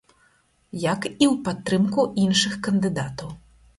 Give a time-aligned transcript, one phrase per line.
[0.83, 3.29] Як і ў падтрымку іншых кандыдатаў.